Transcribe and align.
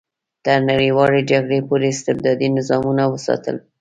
تر 0.45 0.57
نړیوالې 0.69 1.21
جګړې 1.31 1.59
پورې 1.67 1.87
استبدادي 1.93 2.47
نظامونه 2.57 3.03
وساتل. 3.07 3.55